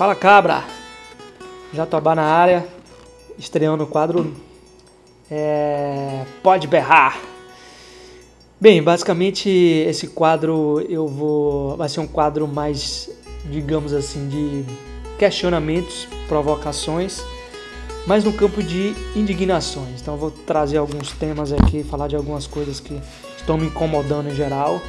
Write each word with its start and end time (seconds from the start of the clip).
Fala 0.00 0.14
cabra! 0.14 0.64
Jatobá 1.74 2.14
na 2.14 2.22
área, 2.22 2.66
estreando 3.38 3.84
o 3.84 3.86
quadro 3.86 4.34
é, 5.30 6.24
Pode 6.42 6.66
Berrar. 6.66 7.20
Bem, 8.58 8.82
basicamente 8.82 9.50
esse 9.50 10.06
quadro 10.06 10.80
eu 10.88 11.06
vou. 11.06 11.76
Vai 11.76 11.86
ser 11.90 12.00
um 12.00 12.06
quadro 12.06 12.48
mais, 12.48 13.10
digamos 13.50 13.92
assim, 13.92 14.26
de 14.26 14.64
questionamentos, 15.18 16.08
provocações, 16.26 17.22
mas 18.06 18.24
no 18.24 18.32
campo 18.32 18.62
de 18.62 18.94
indignações. 19.14 20.00
Então 20.00 20.14
eu 20.14 20.18
vou 20.18 20.30
trazer 20.30 20.78
alguns 20.78 21.12
temas 21.12 21.52
aqui, 21.52 21.84
falar 21.84 22.08
de 22.08 22.16
algumas 22.16 22.46
coisas 22.46 22.80
que 22.80 22.98
estão 23.36 23.58
me 23.58 23.66
incomodando 23.66 24.30
em 24.30 24.34
geral, 24.34 24.80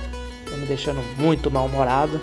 estão 0.46 0.58
me 0.58 0.66
deixando 0.66 1.02
muito 1.18 1.52
mal-humorado 1.52 2.18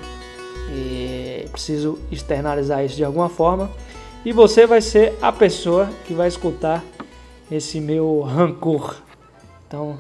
e 0.70 1.17
preciso 1.48 1.98
externalizar 2.10 2.84
isso 2.84 2.96
de 2.96 3.04
alguma 3.04 3.28
forma. 3.28 3.70
E 4.24 4.32
você 4.32 4.66
vai 4.66 4.80
ser 4.80 5.14
a 5.22 5.32
pessoa 5.32 5.88
que 6.06 6.14
vai 6.14 6.28
escutar 6.28 6.84
esse 7.50 7.80
meu 7.80 8.20
rancor. 8.20 8.96
Então, 9.66 9.98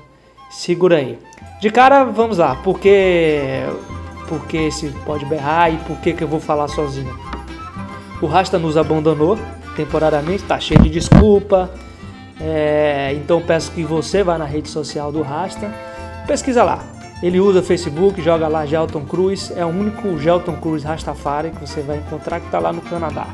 segura 0.50 0.96
aí. 0.96 1.18
De 1.60 1.70
cara, 1.70 2.04
vamos 2.04 2.38
lá. 2.38 2.56
Por 2.56 2.78
que, 2.78 3.40
por 4.28 4.46
que 4.46 4.56
esse 4.56 4.88
pode 5.04 5.24
berrar 5.24 5.72
e 5.72 5.76
por 5.78 5.96
que, 5.98 6.12
que 6.12 6.22
eu 6.22 6.28
vou 6.28 6.40
falar 6.40 6.68
sozinho? 6.68 7.16
O 8.20 8.26
Rasta 8.26 8.58
nos 8.58 8.76
abandonou 8.76 9.38
temporariamente, 9.76 10.42
tá 10.42 10.58
cheio 10.58 10.82
de 10.82 10.90
desculpa. 10.90 11.70
É, 12.40 13.12
então 13.14 13.40
peço 13.40 13.72
que 13.72 13.82
você 13.82 14.22
vá 14.22 14.38
na 14.38 14.44
rede 14.44 14.68
social 14.68 15.10
do 15.10 15.22
Rasta, 15.22 15.72
pesquisa 16.26 16.62
lá. 16.62 16.97
Ele 17.22 17.40
usa 17.40 17.62
Facebook, 17.62 18.22
joga 18.22 18.46
lá 18.46 18.64
Gelton 18.64 19.04
Cruz, 19.04 19.52
é 19.56 19.64
o 19.64 19.68
único 19.68 20.18
Gelton 20.18 20.56
Cruz 20.56 20.84
Rastafari 20.84 21.50
que 21.50 21.60
você 21.60 21.80
vai 21.80 21.98
encontrar 21.98 22.38
que 22.38 22.46
está 22.46 22.58
lá 22.58 22.72
no 22.72 22.80
Canadá. 22.80 23.26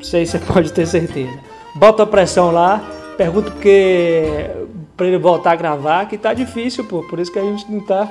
Isso 0.00 0.16
aí 0.16 0.26
você 0.26 0.38
pode 0.52 0.72
ter 0.72 0.86
certeza. 0.86 1.38
Bota 1.74 2.04
a 2.04 2.06
pressão 2.06 2.50
lá, 2.50 2.82
pergunta 3.18 3.50
porque 3.50 4.50
para 4.96 5.06
ele 5.06 5.18
voltar 5.18 5.52
a 5.52 5.56
gravar, 5.56 6.06
que 6.06 6.16
tá 6.16 6.32
difícil, 6.32 6.84
pô. 6.84 7.02
Por 7.02 7.18
isso 7.18 7.30
que 7.30 7.38
a 7.38 7.42
gente 7.42 7.70
não 7.70 7.80
tá 7.80 8.08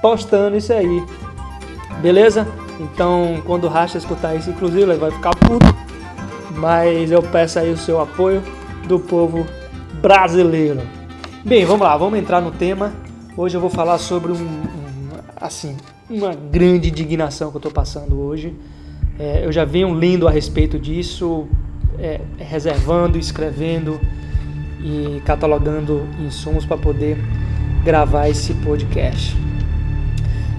postando 0.00 0.56
isso 0.56 0.72
aí. 0.72 1.04
Beleza? 2.00 2.46
Então, 2.78 3.42
quando 3.44 3.64
o 3.64 3.68
Racha 3.68 3.98
escutar 3.98 4.34
isso, 4.36 4.50
inclusive, 4.50 4.82
ele 4.82 4.94
vai 4.94 5.10
ficar 5.10 5.34
puto. 5.34 5.66
Mas 6.56 7.10
eu 7.10 7.22
peço 7.22 7.58
aí 7.58 7.72
o 7.72 7.76
seu 7.76 8.00
apoio 8.00 8.42
do 8.86 9.00
povo 9.00 9.46
brasileiro. 10.00 10.80
Bem, 11.44 11.64
vamos 11.64 11.82
lá, 11.82 11.96
vamos 11.96 12.18
entrar 12.18 12.40
no 12.40 12.52
tema. 12.52 12.92
Hoje 13.34 13.56
eu 13.56 13.62
vou 13.62 13.70
falar 13.70 13.96
sobre 13.96 14.30
um, 14.30 14.36
um 14.36 15.08
assim, 15.40 15.74
uma 16.10 16.34
grande 16.34 16.90
indignação 16.90 17.50
que 17.50 17.56
eu 17.56 17.60
estou 17.60 17.72
passando 17.72 18.20
hoje. 18.20 18.54
É, 19.18 19.46
eu 19.46 19.50
já 19.50 19.64
venho 19.64 19.90
lendo 19.94 20.28
a 20.28 20.30
respeito 20.30 20.78
disso, 20.78 21.46
é, 21.98 22.20
reservando, 22.36 23.18
escrevendo 23.18 23.98
e 24.84 25.22
catalogando 25.24 26.06
insumos 26.20 26.66
para 26.66 26.76
poder 26.76 27.16
gravar 27.82 28.28
esse 28.28 28.52
podcast. 28.52 29.34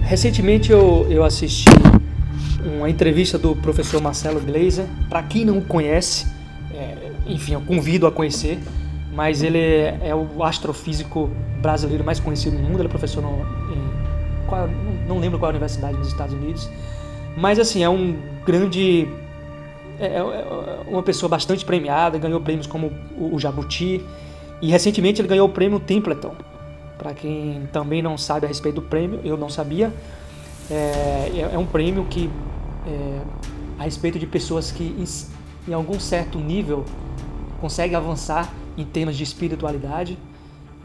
Recentemente 0.01 0.71
eu, 0.71 1.05
eu 1.11 1.23
assisti 1.23 1.69
uma 2.75 2.89
entrevista 2.89 3.37
do 3.37 3.55
professor 3.55 4.01
Marcelo 4.01 4.39
Gleiser. 4.39 4.85
Para 5.07 5.21
quem 5.21 5.45
não 5.45 5.61
conhece, 5.61 6.25
é, 6.73 7.11
enfim, 7.27 7.53
eu 7.53 7.61
convido 7.61 8.07
a 8.07 8.11
conhecer, 8.11 8.57
mas 9.13 9.43
ele 9.43 9.59
é, 9.59 9.99
é, 10.01 10.15
o 10.15 10.43
astrofísico 10.43 11.29
brasileiro 11.61 12.03
mais 12.03 12.19
conhecido 12.19 12.57
no 12.57 12.63
mundo. 12.63 12.79
Ele 12.79 12.87
é 12.87 12.89
professor 12.89 13.21
no, 13.21 13.41
em, 13.71 14.47
qual, 14.47 14.67
não 15.07 15.19
lembro 15.19 15.37
qual 15.37 15.49
universidade 15.51 15.97
nos 15.97 16.07
Estados 16.07 16.33
Unidos, 16.33 16.69
mas 17.37 17.59
assim 17.59 17.83
é 17.83 17.89
um 17.89 18.15
grande 18.45 19.07
é, 19.99 20.05
é, 20.05 20.17
é, 20.17 20.81
uma 20.87 21.03
pessoa 21.03 21.29
bastante 21.29 21.63
premiada, 21.63 22.17
ganhou 22.17 22.41
prêmios 22.41 22.67
como 22.67 22.91
o, 23.17 23.39
Jabuti 23.39 24.03
e 24.61 24.69
recentemente 24.69 25.21
ele 25.21 25.27
ganhou 25.27 25.47
o 25.47 25.51
prêmio 25.51 25.79
Templeton. 25.79 26.35
Para 26.97 27.13
quem 27.13 27.67
também 27.71 28.01
não 28.01 28.17
sabe 28.17 28.45
a 28.45 28.49
respeito 28.49 28.75
do 28.75 28.81
prêmio, 28.81 29.19
eu 29.23 29.37
não 29.37 29.49
sabia, 29.49 29.93
é, 30.69 31.31
é, 31.35 31.49
é 31.53 31.57
um 31.57 31.65
prêmio 31.65 32.05
que 32.05 32.29
é, 32.87 33.19
a 33.77 33.83
respeito 33.83 34.17
de 34.17 34.25
pessoas 34.25 34.71
que 34.71 34.83
em, 34.83 35.71
em 35.71 35.73
algum 35.73 35.99
certo 35.99 36.39
nível 36.39 36.85
conseguem 37.59 37.95
avançar 37.95 38.49
em 38.77 38.83
temas 38.83 39.15
de 39.15 39.23
espiritualidade. 39.23 40.17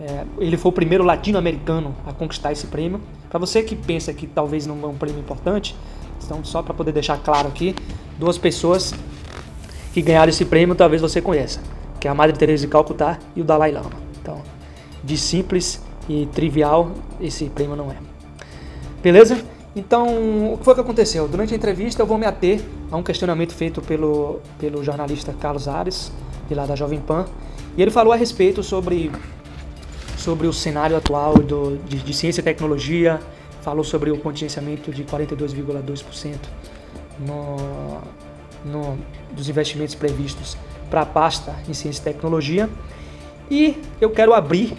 É, 0.01 0.25
ele 0.39 0.57
foi 0.57 0.71
o 0.71 0.73
primeiro 0.73 1.05
latino-americano 1.05 1.95
a 2.07 2.13
conquistar 2.13 2.53
esse 2.53 2.67
prêmio. 2.67 3.01
Para 3.29 3.39
você 3.39 3.63
que 3.63 3.75
pensa 3.75 4.13
que 4.13 4.27
talvez 4.27 4.67
não 4.67 4.81
é 4.83 4.87
um 4.87 4.95
prêmio 4.95 5.21
importante, 5.21 5.75
então 6.25 6.45
só 6.45 6.63
para 6.63 6.73
poder 6.73 6.93
deixar 6.93 7.19
claro 7.19 7.49
aqui, 7.49 7.75
duas 8.19 8.39
pessoas 8.39 8.95
que 9.93 10.01
ganharam 10.01 10.31
esse 10.31 10.45
prêmio, 10.45 10.75
talvez 10.75 11.03
você 11.03 11.21
conheça, 11.21 11.61
que 11.99 12.07
é 12.07 12.11
a 12.11 12.15
Madre 12.15 12.37
Teresa 12.37 12.65
de 12.65 12.71
Calcutá 12.71 13.19
e 13.35 13.41
o 13.41 13.45
Dalai 13.45 13.73
Lama. 13.73 13.91
Então, 14.21 14.43
de 15.03 15.17
simples 15.17 15.83
e 16.09 16.27
trivial, 16.27 16.93
esse 17.21 17.47
prêmio 17.47 17.75
não 17.75 17.91
é. 17.91 17.97
Beleza? 19.03 19.39
Então, 19.75 20.53
o 20.53 20.59
que 20.59 20.65
foi 20.65 20.75
que 20.75 20.81
aconteceu? 20.81 21.29
Durante 21.29 21.53
a 21.55 21.57
entrevista, 21.57 22.03
eu 22.03 22.07
vou 22.07 22.19
me 22.19 22.27
ater 22.27 22.61
a 22.91 22.97
um 22.97 23.03
questionamento 23.03 23.53
feito 23.53 23.81
pelo, 23.81 24.41
pelo 24.59 24.83
jornalista 24.83 25.33
Carlos 25.39 25.69
Ares, 25.69 26.11
de 26.49 26.55
lá 26.55 26.67
da 26.67 26.75
Jovem 26.75 27.01
Pan, 27.01 27.27
e 27.79 27.83
ele 27.83 27.93
falou 27.93 28.13
a 28.13 28.17
respeito 28.17 28.61
sobre, 28.61 29.09
sobre 30.17 30.49
o 30.49 30.53
cenário 30.53 30.97
atual 30.97 31.35
do, 31.35 31.77
de, 31.87 31.99
de 31.99 32.13
ciência 32.13 32.41
e 32.41 32.45
tecnologia, 32.45 33.21
falou 33.63 33.85
sobre 33.85 34.11
o 34.11 34.19
contingenciamento 34.19 34.91
de 34.91 35.05
42,2% 35.05 36.39
no, 37.21 38.01
no, 38.65 38.99
dos 39.31 39.49
investimentos 39.49 39.95
previstos 39.95 40.59
para 40.91 41.03
a 41.03 41.07
pasta 41.07 41.55
em 41.69 41.73
ciência 41.73 42.01
e 42.01 42.05
tecnologia. 42.05 42.69
E 43.49 43.81
eu 44.01 44.11
quero 44.11 44.35
abrir 44.35 44.77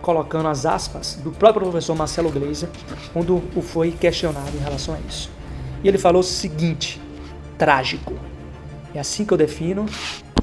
colocando 0.00 0.48
as 0.48 0.64
aspas 0.64 1.16
do 1.16 1.30
próprio 1.30 1.64
professor 1.64 1.94
Marcelo 1.94 2.30
Gleiser, 2.30 2.70
quando 3.12 3.42
o 3.54 3.60
foi 3.60 3.90
questionado 3.92 4.56
em 4.56 4.60
relação 4.60 4.94
a 4.94 4.98
isso. 5.06 5.30
E 5.84 5.88
ele 5.88 5.98
falou 5.98 6.20
o 6.20 6.24
seguinte: 6.24 6.98
trágico. 7.58 8.14
É 8.94 9.00
assim 9.00 9.26
que 9.26 9.34
eu 9.34 9.36
defino, 9.36 9.84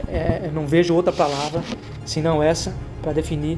é, 0.08 0.50
não 0.54 0.68
vejo 0.68 0.94
outra 0.94 1.12
palavra 1.12 1.62
senão 2.06 2.42
essa 2.42 2.74
para 3.02 3.14
definir 3.14 3.58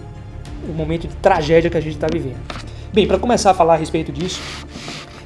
o 0.68 0.74
momento 0.74 1.08
de 1.08 1.16
tragédia 1.18 1.70
que 1.70 1.78
a 1.78 1.82
gente 1.82 1.96
está 1.96 2.08
vivendo. 2.12 2.38
Bem, 2.94 3.08
para 3.08 3.20
começar 3.20 3.52
a 3.52 3.54
falar 3.54 3.74
a 3.74 3.78
respeito 3.78 4.12
disso, 4.12 4.42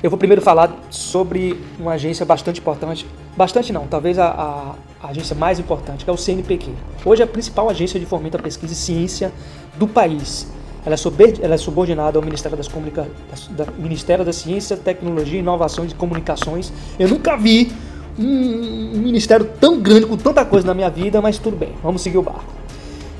eu 0.01 0.09
vou 0.09 0.17
primeiro 0.17 0.41
falar 0.41 0.73
sobre 0.89 1.59
uma 1.77 1.91
agência 1.93 2.25
bastante 2.25 2.59
importante, 2.59 3.05
bastante 3.35 3.73
não, 3.73 3.85
talvez 3.85 4.17
a, 4.17 4.27
a, 4.27 4.75
a, 5.05 5.09
agência 5.09 5.35
mais 5.35 5.59
importante, 5.59 6.03
que 6.03 6.09
é 6.09 6.13
o 6.13 6.17
CNPq. 6.17 6.71
Hoje 7.05 7.21
é 7.21 7.25
a 7.25 7.27
principal 7.27 7.69
agência 7.69 7.99
de 7.99 8.05
fomento 8.05 8.37
à 8.37 8.39
pesquisa 8.39 8.73
e 8.73 8.75
ciência 8.75 9.31
do 9.77 9.87
país. 9.87 10.47
Ela 10.85 10.95
é, 10.95 11.45
ela 11.45 11.55
é 11.55 11.57
subordinada 11.57 12.17
ao 12.17 12.23
Ministério, 12.23 12.57
das 12.57 12.67
Comunica, 12.67 13.07
da, 13.51 13.65
Ministério 13.77 14.23
da 14.23 14.31
Ciência, 14.31 14.77
Tecnologia, 14.77 15.39
Inovações 15.39 15.91
e 15.91 15.95
Comunicações. 15.95 16.71
Eu 16.97 17.09
nunca 17.09 17.35
vi 17.35 17.71
um, 18.19 18.91
um, 18.95 19.01
ministério 19.01 19.49
tão 19.59 19.79
grande 19.79 20.05
com 20.05 20.17
tanta 20.17 20.43
coisa 20.43 20.67
na 20.67 20.73
minha 20.73 20.89
vida, 20.89 21.21
mas 21.21 21.37
tudo 21.37 21.55
bem, 21.55 21.73
vamos 21.81 22.01
seguir 22.01 22.17
o 22.17 22.21
barco. 22.21 22.53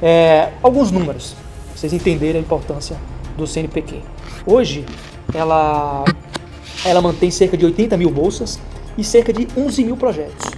É, 0.02 0.50
alguns 0.62 0.92
números, 0.92 1.36
pra 1.68 1.78
vocês 1.78 1.94
entenderem 1.94 2.42
a 2.42 2.44
importância 2.44 2.98
do 3.38 3.48
CNPq. 3.48 4.02
Hoje, 4.46 4.86
ela 5.34 6.04
ela 6.86 7.02
mantém 7.02 7.30
cerca 7.30 7.58
de 7.58 7.66
80 7.66 7.98
mil 7.98 8.10
bolsas 8.10 8.60
e 8.98 9.04
cerca 9.04 9.34
de 9.34 9.48
11 9.58 9.84
mil 9.84 9.98
projetos. 9.98 10.52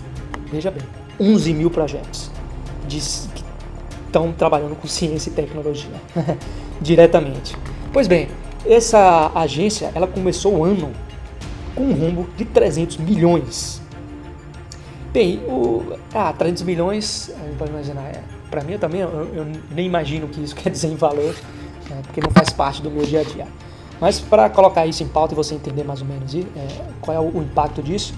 Veja 0.52 0.70
bem, 0.70 0.84
11 1.20 1.54
mil 1.54 1.70
projetos 1.70 2.30
de, 2.88 2.98
que 3.00 3.44
estão 4.06 4.32
trabalhando 4.32 4.76
com 4.76 4.88
ciência 4.88 5.30
e 5.30 5.34
tecnologia 5.34 5.90
diretamente. 6.82 7.56
Pois 7.92 8.08
bem, 8.08 8.28
essa 8.66 9.32
agência 9.34 9.92
ela 9.96 10.08
começou 10.08 10.58
o 10.58 10.64
ano 10.64 10.92
com 11.76 11.84
um 11.84 11.94
rumo 11.94 12.28
de 12.38 12.46
300 12.46 12.98
milhões. 12.98 13.81
Bem, 15.14 15.40
o, 15.46 15.98
ah, 16.14 16.32
300 16.32 16.64
milhões, 16.64 17.34
pode 17.58 17.70
imaginar, 17.70 18.04
é, 18.04 18.24
para 18.50 18.64
mim 18.64 18.74
eu 18.74 18.80
também 18.80 19.02
eu, 19.02 19.10
eu, 19.34 19.46
nem 19.72 19.86
imagino 19.86 20.26
o 20.26 20.30
que 20.30 20.42
isso 20.42 20.56
quer 20.58 20.70
dizer 20.70 20.88
em 20.88 20.96
valor, 20.96 21.36
é, 21.92 22.02
porque 22.04 22.22
não 22.22 22.32
faz 22.32 22.50
parte 22.50 22.82
do 22.82 22.90
meu 22.90 23.06
dia 23.06 23.20
a 23.20 23.24
dia. 23.24 23.48
Mas 24.00 24.20
para 24.22 24.50
colocar 24.50 24.86
isso 24.88 25.04
em 25.04 25.08
pauta 25.08 25.34
e 25.34 25.36
você 25.36 25.54
entender 25.54 25.84
mais 25.84 26.02
ou 26.02 26.08
menos 26.08 26.34
é, 26.34 26.42
qual 27.02 27.16
é 27.16 27.20
o, 27.20 27.40
o, 27.40 27.44
impacto 27.44 27.84
disso, 27.84 28.14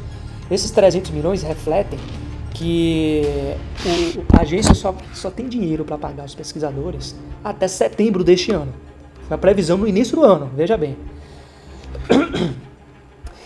esses 0.51 0.69
300 0.69 1.09
milhões 1.09 1.41
refletem 1.41 1.97
que 2.53 3.23
o, 4.15 4.37
a 4.37 4.41
agência 4.41 4.75
só, 4.75 4.95
só 5.13 5.31
tem 5.31 5.49
dinheiro 5.49 5.83
para 5.83 5.97
pagar 5.97 6.25
os 6.25 6.35
pesquisadores 6.35 7.15
até 7.43 7.67
setembro 7.67 8.23
deste 8.23 8.51
ano. 8.51 8.71
Foi 9.27 9.35
a 9.35 9.37
previsão 9.37 9.77
no 9.77 9.87
início 9.87 10.15
do 10.15 10.23
ano, 10.23 10.51
veja 10.55 10.77
bem. 10.77 10.95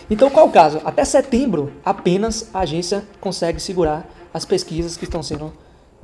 Então, 0.10 0.30
qual 0.30 0.48
o 0.48 0.52
caso? 0.52 0.80
Até 0.86 1.04
setembro, 1.04 1.72
apenas 1.84 2.50
a 2.54 2.60
agência 2.60 3.04
consegue 3.20 3.60
segurar 3.60 4.10
as 4.34 4.46
pesquisas 4.46 4.96
que 4.96 5.04
estão 5.04 5.22
sendo 5.22 5.52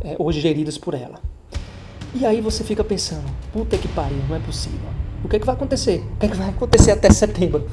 é, 0.03 0.15
hoje 0.19 0.41
geridas 0.41 0.77
por 0.77 0.93
ela. 0.93 1.19
E 2.13 2.25
aí 2.25 2.41
você 2.41 2.63
fica 2.63 2.83
pensando, 2.83 3.25
puta 3.51 3.77
que 3.77 3.87
pariu, 3.87 4.17
não 4.27 4.35
é 4.35 4.39
possível. 4.39 4.89
O 5.23 5.29
que, 5.29 5.37
é 5.37 5.39
que 5.39 5.45
vai 5.45 5.55
acontecer? 5.55 6.03
O 6.15 6.19
que, 6.19 6.25
é 6.25 6.29
que 6.29 6.35
vai 6.35 6.49
acontecer 6.49 6.91
até 6.91 7.09
setembro? 7.09 7.67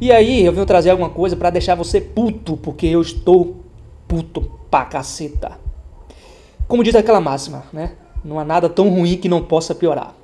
E 0.00 0.12
aí 0.12 0.44
eu 0.44 0.52
venho 0.52 0.66
trazer 0.66 0.90
alguma 0.90 1.08
coisa 1.08 1.34
para 1.34 1.50
deixar 1.50 1.74
você 1.74 2.00
puto, 2.00 2.56
porque 2.56 2.86
eu 2.86 3.00
estou 3.00 3.64
puto 4.06 4.42
pra 4.70 4.84
caceta. 4.84 5.58
Como 6.68 6.84
diz 6.84 6.94
aquela 6.94 7.20
máxima, 7.20 7.64
né? 7.72 7.92
Não 8.24 8.38
há 8.38 8.44
nada 8.44 8.68
tão 8.68 8.88
ruim 8.90 9.16
que 9.16 9.28
não 9.28 9.42
possa 9.42 9.74
piorar. 9.74 10.14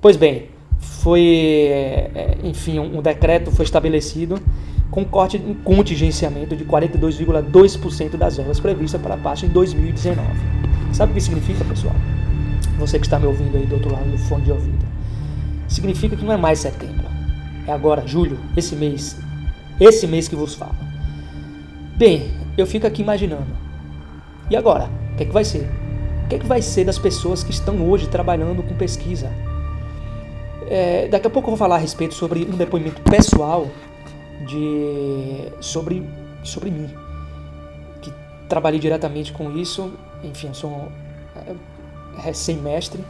Pois 0.00 0.16
bem, 0.16 0.48
foi, 0.78 1.22
é, 1.22 2.38
enfim, 2.42 2.78
um 2.78 3.00
decreto 3.00 3.50
foi 3.50 3.64
estabelecido 3.64 4.40
com 4.90 5.04
corte 5.04 5.36
em 5.36 5.54
contingenciamento 5.54 6.56
de 6.56 6.64
42,2% 6.64 8.16
das 8.16 8.36
verbas 8.36 8.60
previstas 8.60 9.00
para 9.00 9.14
a 9.14 9.18
pasta 9.18 9.46
em 9.46 9.48
2019. 9.48 10.26
Sabe 10.92 11.12
o 11.12 11.14
que 11.14 11.20
significa, 11.20 11.64
pessoal? 11.64 11.94
Você 12.78 12.98
que 12.98 13.06
está 13.06 13.18
me 13.18 13.26
ouvindo 13.26 13.56
aí 13.56 13.66
do 13.66 13.74
outro 13.74 13.92
lado 13.92 14.10
do 14.10 14.18
fone 14.18 14.44
de 14.44 14.52
ouvido. 14.52 14.84
Significa 15.68 16.16
que 16.16 16.24
não 16.24 16.32
é 16.32 16.36
mais 16.36 16.60
setembro. 16.60 17.06
É 17.66 17.72
agora, 17.72 18.06
julho, 18.06 18.38
esse 18.56 18.76
mês. 18.76 19.18
Esse 19.80 20.06
mês 20.06 20.28
que 20.28 20.36
vos 20.36 20.54
falo. 20.54 20.76
Bem, 21.96 22.30
eu 22.56 22.66
fico 22.66 22.86
aqui 22.86 23.02
imaginando. 23.02 23.46
E 24.50 24.56
agora? 24.56 24.88
O 25.12 25.16
que 25.16 25.24
é 25.24 25.26
que 25.26 25.32
vai 25.32 25.44
ser? 25.44 25.68
O 26.24 26.28
que 26.28 26.36
é 26.36 26.38
que 26.38 26.46
vai 26.46 26.62
ser 26.62 26.84
das 26.84 26.98
pessoas 26.98 27.42
que 27.42 27.50
estão 27.50 27.88
hoje 27.88 28.08
trabalhando 28.08 28.62
com 28.62 28.74
pesquisa? 28.74 29.30
É, 30.68 31.06
daqui 31.08 31.26
a 31.26 31.30
pouco 31.30 31.46
eu 31.46 31.52
vou 31.52 31.58
falar 31.58 31.76
a 31.76 31.78
respeito 31.78 32.14
sobre 32.14 32.44
um 32.44 32.56
depoimento 32.56 33.00
pessoal 33.02 33.68
de 34.46 35.52
sobre 35.60 36.02
sobre 36.42 36.70
mim 36.70 36.90
que 38.02 38.12
trabalhei 38.48 38.80
diretamente 38.80 39.32
com 39.32 39.56
isso. 39.56 39.92
Enfim 40.24 40.52
sou 40.52 40.88
é, 41.36 41.54
recém-mestre 42.18 43.04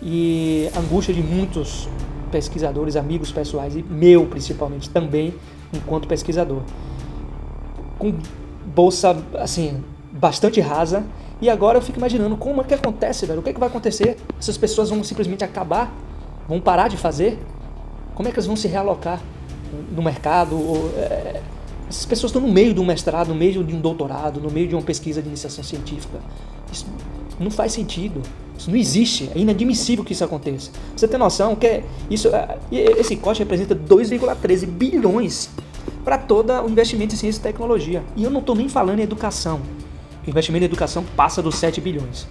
e 0.00 0.70
angústia 0.76 1.12
de 1.12 1.22
muitos 1.22 1.88
pesquisadores 2.30 2.96
amigos 2.96 3.32
pessoais 3.32 3.74
e 3.76 3.82
meu 3.82 4.26
principalmente 4.26 4.88
também 4.90 5.34
enquanto 5.72 6.06
pesquisador. 6.06 6.62
Com 7.98 8.14
bolsa 8.66 9.16
assim 9.34 9.82
bastante 10.12 10.60
rasa. 10.60 11.04
E 11.40 11.50
agora 11.50 11.76
eu 11.76 11.82
fico 11.82 11.98
imaginando 11.98 12.36
como 12.36 12.60
é 12.60 12.64
que 12.64 12.72
acontece 12.72 13.26
velho? 13.26 13.40
O 13.40 13.42
que 13.42 13.50
é 13.50 13.52
que 13.52 13.58
vai 13.58 13.68
acontecer? 13.68 14.16
Essas 14.38 14.56
pessoas 14.56 14.90
vão 14.90 15.02
simplesmente 15.02 15.42
acabar 15.42 15.92
vão 16.48 16.60
parar 16.60 16.88
de 16.88 16.96
fazer 16.96 17.38
como 18.14 18.28
é 18.28 18.32
que 18.32 18.38
elas 18.38 18.46
vão 18.46 18.56
se 18.56 18.68
realocar 18.68 19.20
no 19.90 20.02
mercado. 20.02 20.56
Ou, 20.56 20.90
é, 20.96 21.40
essas 21.88 22.06
pessoas 22.06 22.30
estão 22.30 22.42
no 22.42 22.52
meio 22.52 22.72
de 22.72 22.80
um 22.80 22.84
mestrado, 22.84 23.28
no 23.28 23.34
meio 23.34 23.62
de 23.62 23.74
um 23.74 23.80
doutorado, 23.80 24.40
no 24.40 24.50
meio 24.50 24.68
de 24.68 24.74
uma 24.74 24.82
pesquisa 24.82 25.20
de 25.20 25.28
iniciação 25.28 25.62
científica. 25.62 26.18
Isso 26.72 26.86
não 27.38 27.50
faz 27.50 27.72
sentido. 27.72 28.22
Isso 28.56 28.70
não 28.70 28.76
existe. 28.76 29.30
É 29.34 29.38
inadmissível 29.38 30.04
que 30.04 30.12
isso 30.12 30.24
aconteça. 30.24 30.70
Você 30.96 31.06
tem 31.08 31.18
noção 31.18 31.54
que 31.56 31.82
isso, 32.10 32.28
é, 32.28 32.58
esse 32.70 33.16
corte 33.16 33.40
representa 33.40 33.74
2,13 33.74 34.66
bilhões 34.66 35.50
para 36.04 36.18
todo 36.18 36.52
o 36.62 36.68
investimento 36.68 37.14
em 37.14 37.18
ciência 37.18 37.40
e 37.40 37.42
tecnologia. 37.42 38.02
E 38.16 38.24
eu 38.24 38.30
não 38.30 38.40
estou 38.40 38.54
nem 38.54 38.68
falando 38.68 39.00
em 39.00 39.02
educação. 39.02 39.60
O 40.26 40.30
investimento 40.30 40.64
em 40.64 40.66
educação 40.66 41.04
passa 41.16 41.42
dos 41.42 41.56
7 41.56 41.80
bilhões. 41.80 42.26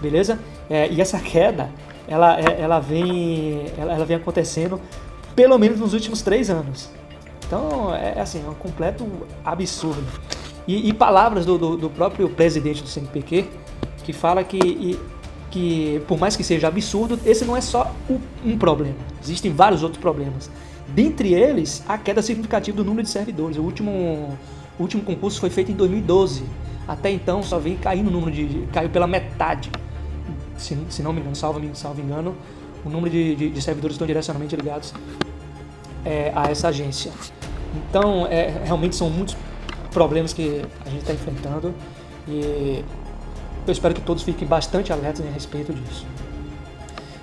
Beleza? 0.00 0.38
É, 0.68 0.90
e 0.90 1.00
essa 1.00 1.18
queda, 1.18 1.70
ela, 2.06 2.38
é, 2.38 2.60
ela, 2.60 2.80
vem, 2.80 3.66
ela, 3.78 4.04
vem 4.04 4.16
acontecendo 4.16 4.80
pelo 5.34 5.58
menos 5.58 5.80
nos 5.80 5.94
últimos 5.94 6.22
três 6.22 6.50
anos. 6.50 6.90
Então, 7.46 7.94
é, 7.94 8.14
é 8.16 8.20
assim, 8.20 8.42
é 8.44 8.48
um 8.48 8.54
completo 8.54 9.06
absurdo. 9.44 10.04
E, 10.66 10.88
e 10.88 10.92
palavras 10.92 11.44
do, 11.44 11.58
do, 11.58 11.76
do, 11.76 11.90
próprio 11.90 12.28
presidente 12.28 12.82
do 12.82 12.88
CNPq, 12.88 13.46
que 14.04 14.12
fala 14.12 14.44
que, 14.44 14.58
e, 14.58 15.00
que, 15.50 16.02
por 16.06 16.18
mais 16.18 16.36
que 16.36 16.44
seja 16.44 16.68
absurdo, 16.68 17.18
esse 17.26 17.44
não 17.44 17.56
é 17.56 17.60
só 17.60 17.92
um 18.44 18.56
problema. 18.56 18.96
Existem 19.22 19.52
vários 19.52 19.82
outros 19.82 20.00
problemas. 20.00 20.50
Dentre 20.88 21.32
eles, 21.32 21.82
a 21.88 21.96
queda 21.96 22.20
significativa 22.20 22.76
do 22.76 22.84
número 22.84 23.02
de 23.02 23.10
servidores. 23.10 23.56
O 23.56 23.62
último, 23.62 24.36
o 24.78 24.82
último 24.82 25.02
concurso 25.02 25.40
foi 25.40 25.48
feito 25.48 25.72
em 25.72 25.74
2012. 25.74 26.44
Até 26.86 27.10
então, 27.10 27.42
só 27.42 27.58
vem 27.58 27.76
caindo 27.76 28.08
o 28.08 28.10
número 28.10 28.32
de. 28.32 28.66
caiu 28.72 28.90
pela 28.90 29.06
metade. 29.06 29.70
Se, 30.62 30.78
se 30.88 31.02
não 31.02 31.12
me 31.12 31.20
engano, 31.20 31.36
salvo, 31.36 31.60
salvo 31.74 32.00
engano, 32.00 32.34
o 32.84 32.88
número 32.88 33.10
de, 33.10 33.34
de, 33.34 33.50
de 33.50 33.62
servidores 33.62 33.94
estão 33.94 34.06
direcionalmente 34.06 34.54
ligados 34.56 34.92
é, 36.04 36.32
a 36.34 36.50
essa 36.50 36.68
agência. 36.68 37.12
Então, 37.74 38.26
é, 38.26 38.62
realmente 38.64 38.96
são 38.96 39.08
muitos 39.08 39.36
problemas 39.92 40.32
que 40.32 40.62
a 40.84 40.88
gente 40.88 41.00
está 41.00 41.12
enfrentando 41.12 41.74
e 42.26 42.84
eu 43.66 43.72
espero 43.72 43.94
que 43.94 44.00
todos 44.00 44.22
fiquem 44.22 44.46
bastante 44.46 44.92
alertas 44.92 45.24
a 45.26 45.30
respeito 45.30 45.72
disso. 45.72 46.06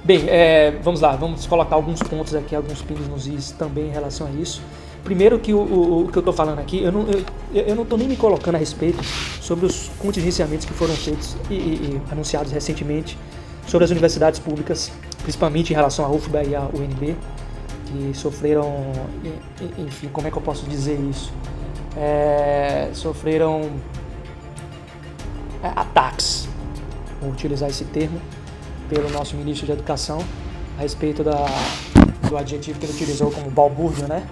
Bem, 0.03 0.24
é, 0.27 0.71
vamos 0.81 1.01
lá, 1.01 1.15
vamos 1.15 1.45
colocar 1.45 1.75
alguns 1.75 2.01
pontos 2.01 2.33
aqui, 2.33 2.56
alguns 2.56 2.81
pingos 2.81 3.07
nos 3.07 3.27
is 3.27 3.51
também 3.51 3.88
em 3.88 3.91
relação 3.91 4.27
a 4.27 4.31
isso. 4.31 4.62
Primeiro 5.04 5.40
que 5.40 5.54
o, 5.54 5.60
o, 5.60 6.06
o 6.06 6.12
que 6.12 6.18
eu 6.18 6.22
estou 6.22 6.34
falando 6.34 6.60
aqui, 6.60 6.84
eu 6.84 6.92
não 6.92 7.06
eu, 7.10 7.24
eu 7.54 7.75
não 7.75 7.98
nem 7.98 8.07
me 8.07 8.16
colocando 8.16 8.56
a 8.56 8.57
respeito 8.57 9.04
sobre 9.42 9.66
os 9.66 9.90
contingenciamentos 10.00 10.66
que 10.66 10.74
foram 10.74 10.94
feitos 10.96 11.36
e, 11.50 11.54
e, 11.54 11.57
e 11.57 12.01
anunciados 12.12 12.51
recentemente 12.51 13.18
sobre 13.66 13.86
as 13.86 13.92
universidades 13.92 14.40
públicas, 14.40 14.92
principalmente 15.22 15.72
em 15.72 15.75
relação 15.75 16.04
à 16.04 16.10
UFBA 16.10 16.44
e 16.44 16.56
à 16.56 16.62
UNB, 16.62 17.16
que 17.86 18.18
sofreram, 18.18 18.92
enfim, 19.78 20.10
como 20.12 20.28
é 20.28 20.31
que 20.31 20.38
eu 20.38 20.42
posso 20.42 20.66
dizer 20.68 21.00
isso? 21.00 21.31
É, 21.96 22.90
sofreram 22.94 23.69
é, 25.63 25.68
ataques, 25.75 26.48
vou 27.22 27.31
utilizar 27.31 27.69
esse 27.69 27.86
termo, 27.86 28.19
pelo 28.90 29.10
nosso 29.12 29.36
ministro 29.36 29.68
de 29.68 29.72
Educação, 29.72 30.19
a 30.78 30.81
respeito 30.81 31.24
da, 31.24 31.46
do 32.28 32.38
adjetivo 32.38 32.80
que 32.80 32.86
ele 32.86 32.94
utilizou 32.94 33.31
como 33.31 33.50
balbúrdio, 33.51 34.07
né? 34.07 34.28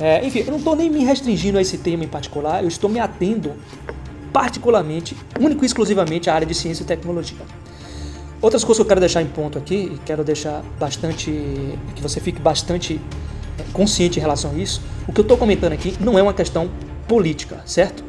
É, 0.00 0.24
enfim, 0.26 0.40
eu 0.40 0.46
não 0.46 0.56
estou 0.56 0.74
nem 0.74 0.88
me 0.88 1.04
restringindo 1.04 1.58
a 1.58 1.60
esse 1.60 1.76
tema 1.76 2.02
em 2.02 2.08
particular, 2.08 2.62
eu 2.62 2.68
estou 2.68 2.88
me 2.88 2.98
atendo 2.98 3.52
particularmente, 4.32 5.16
único 5.38 5.64
e 5.64 5.66
exclusivamente 5.66 6.30
à 6.30 6.34
área 6.34 6.46
de 6.46 6.54
ciência 6.54 6.82
e 6.82 6.86
tecnologia. 6.86 7.36
Outras 8.40 8.64
coisas 8.64 8.78
que 8.78 8.82
eu 8.82 8.88
quero 8.88 9.00
deixar 9.00 9.20
em 9.20 9.26
ponto 9.26 9.58
aqui, 9.58 9.92
e 9.94 9.98
quero 10.06 10.24
deixar 10.24 10.62
bastante. 10.78 11.30
que 11.94 12.00
você 12.00 12.20
fique 12.20 12.40
bastante 12.40 12.98
é, 13.58 13.62
consciente 13.72 14.18
em 14.18 14.22
relação 14.22 14.52
a 14.52 14.54
isso. 14.54 14.80
O 15.06 15.12
que 15.12 15.20
eu 15.20 15.22
estou 15.22 15.36
comentando 15.36 15.72
aqui 15.72 15.94
não 16.00 16.18
é 16.18 16.22
uma 16.22 16.32
questão 16.32 16.70
política, 17.06 17.60
certo? 17.66 18.02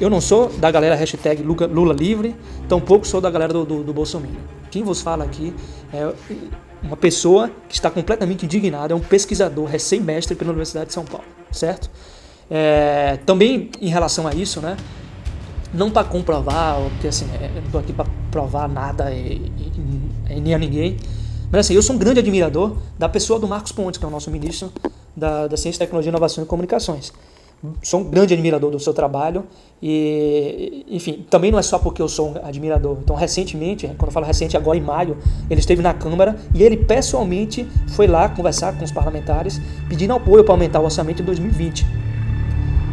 Eu 0.00 0.08
não 0.08 0.20
sou 0.22 0.48
da 0.48 0.70
galera 0.70 0.94
hashtag 0.94 1.42
Lula 1.42 1.92
livre, 1.92 2.34
tampouco 2.66 3.06
sou 3.06 3.20
da 3.20 3.30
galera 3.30 3.52
do, 3.52 3.66
do, 3.66 3.84
do 3.84 3.92
Bolsonaro. 3.92 4.32
Quem 4.70 4.82
vos 4.82 5.02
fala 5.02 5.24
aqui 5.24 5.52
é 5.92 6.10
uma 6.82 6.96
pessoa 6.96 7.50
que 7.68 7.74
está 7.74 7.90
completamente 7.90 8.44
indignada, 8.44 8.92
é 8.92 8.96
um 8.96 9.00
pesquisador 9.00 9.66
recém-mestre 9.66 10.34
pela 10.34 10.50
Universidade 10.50 10.86
de 10.86 10.94
São 10.94 11.04
Paulo, 11.04 11.26
certo? 11.50 11.90
É, 12.50 13.18
também 13.24 13.70
em 13.80 13.88
relação 13.88 14.26
a 14.26 14.34
isso, 14.34 14.60
né? 14.60 14.76
não 15.72 15.90
para 15.90 16.04
comprovar, 16.04 16.80
porque 16.90 17.08
assim, 17.08 17.26
é, 17.40 17.50
eu 17.56 17.62
não 17.62 17.70
tô 17.70 17.78
aqui 17.78 17.92
para 17.92 18.06
provar 18.30 18.68
nada 18.68 19.12
e, 19.12 19.36
e, 19.36 20.32
e, 20.36 20.40
nem 20.40 20.54
a 20.54 20.58
ninguém. 20.58 20.96
Mas 21.50 21.66
assim, 21.66 21.74
eu 21.74 21.82
sou 21.82 21.96
um 21.96 21.98
grande 21.98 22.20
admirador 22.20 22.76
da 22.98 23.08
pessoa 23.08 23.38
do 23.38 23.46
Marcos 23.48 23.72
Pontes, 23.72 23.98
que 23.98 24.04
é 24.04 24.08
o 24.08 24.10
nosso 24.10 24.30
ministro 24.30 24.72
da, 25.16 25.46
da 25.46 25.56
Ciência, 25.56 25.78
Tecnologia, 25.78 26.10
Inovação 26.10 26.44
e 26.44 26.46
Comunicações. 26.46 27.12
Sou 27.82 28.00
um 28.00 28.04
grande 28.04 28.32
admirador 28.32 28.70
do 28.70 28.80
seu 28.80 28.94
trabalho 28.94 29.44
e, 29.82 30.86
enfim, 30.88 31.26
também 31.28 31.50
não 31.50 31.58
é 31.58 31.62
só 31.62 31.78
porque 31.78 32.00
eu 32.00 32.08
sou 32.08 32.30
um 32.30 32.46
admirador. 32.46 32.96
Então, 33.02 33.14
recentemente, 33.14 33.86
quando 33.98 34.06
eu 34.06 34.12
falo 34.12 34.24
recente, 34.24 34.56
agora 34.56 34.78
em 34.78 34.80
maio, 34.80 35.18
ele 35.50 35.60
esteve 35.60 35.82
na 35.82 35.92
Câmara 35.92 36.36
e 36.54 36.62
ele 36.62 36.78
pessoalmente 36.78 37.68
foi 37.88 38.06
lá 38.06 38.30
conversar 38.30 38.78
com 38.78 38.84
os 38.84 38.90
parlamentares 38.90 39.60
pedindo 39.90 40.14
apoio 40.14 40.42
para 40.42 40.54
aumentar 40.54 40.80
o 40.80 40.84
orçamento 40.84 41.20
em 41.20 41.24
2020. 41.24 41.86